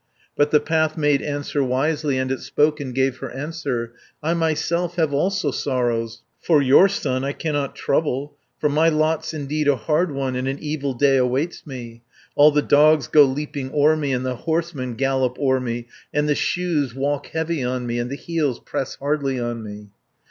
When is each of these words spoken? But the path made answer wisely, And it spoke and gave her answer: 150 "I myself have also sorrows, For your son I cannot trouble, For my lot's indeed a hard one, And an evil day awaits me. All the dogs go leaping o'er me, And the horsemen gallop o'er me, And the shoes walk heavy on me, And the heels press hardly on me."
But 0.35 0.49
the 0.49 0.59
path 0.59 0.97
made 0.97 1.21
answer 1.21 1.63
wisely, 1.63 2.17
And 2.17 2.31
it 2.31 2.39
spoke 2.39 2.79
and 2.79 2.95
gave 2.95 3.17
her 3.17 3.29
answer: 3.29 3.93
150 4.21 4.21
"I 4.23 4.33
myself 4.33 4.95
have 4.95 5.13
also 5.13 5.51
sorrows, 5.51 6.23
For 6.39 6.59
your 6.59 6.87
son 6.89 7.23
I 7.23 7.33
cannot 7.33 7.75
trouble, 7.75 8.35
For 8.59 8.67
my 8.67 8.89
lot's 8.89 9.31
indeed 9.31 9.67
a 9.67 9.75
hard 9.75 10.11
one, 10.11 10.35
And 10.35 10.47
an 10.47 10.57
evil 10.57 10.95
day 10.95 11.17
awaits 11.17 11.67
me. 11.67 12.01
All 12.33 12.49
the 12.49 12.63
dogs 12.63 13.05
go 13.05 13.25
leaping 13.25 13.71
o'er 13.75 13.95
me, 13.95 14.11
And 14.11 14.25
the 14.25 14.37
horsemen 14.37 14.95
gallop 14.95 15.37
o'er 15.39 15.59
me, 15.59 15.85
And 16.11 16.27
the 16.27 16.33
shoes 16.33 16.95
walk 16.95 17.27
heavy 17.27 17.61
on 17.63 17.85
me, 17.85 17.99
And 17.99 18.09
the 18.09 18.15
heels 18.15 18.59
press 18.59 18.95
hardly 18.95 19.39
on 19.39 19.61
me." 19.61 19.89